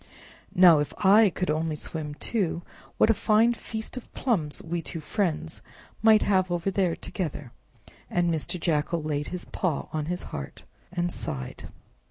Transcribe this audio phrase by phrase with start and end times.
[0.55, 2.63] Now, if I could only swim too,
[2.97, 5.61] what a fine feast of plums we two friends
[6.01, 7.51] might have over there together!"
[8.09, 8.59] And Mr.
[8.59, 11.65] Jackal laid his paw on his heart, and sighed.